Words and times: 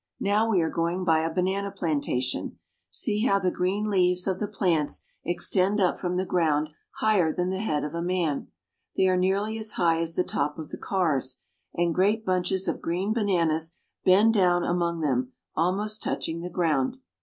Now 0.19 0.49
we 0.49 0.63
are 0.63 0.69
going 0.71 1.03
by 1.03 1.19
a 1.19 1.31
banana 1.31 1.69
plantation. 1.69 2.57
See 2.89 3.23
how 3.25 3.37
the 3.37 3.51
Banana 3.51 3.53
Peddlt^r^ 3.53 3.53
ACROSS 3.53 3.61
PANAMA. 3.61 3.83
25 3.85 3.85
green 3.85 3.89
leaves 3.91 4.27
of 4.27 4.39
the 4.39 4.47
plants 4.47 5.01
extend 5.23 5.79
up 5.79 5.99
from 5.99 6.15
the 6.17 6.25
ground 6.25 6.69
higher 6.97 7.31
than 7.31 7.51
the 7.51 7.59
head 7.59 7.83
of 7.83 7.93
a 7.93 8.01
man. 8.01 8.47
They 8.97 9.05
are 9.07 9.15
nearly 9.15 9.59
as 9.59 9.73
high 9.73 9.99
as 9.99 10.15
the 10.15 10.23
top 10.23 10.57
of 10.57 10.69
the 10.69 10.79
cars, 10.79 11.41
and 11.75 11.93
great 11.93 12.25
bunches 12.25 12.67
of 12.67 12.81
green 12.81 13.13
bananas 13.13 13.77
bend 14.03 14.33
down 14.33 14.63
among 14.63 15.01
them, 15.01 15.33
almost 15.55 16.01
touching 16.01 16.41
the 16.41 16.49
ground. 16.49 16.97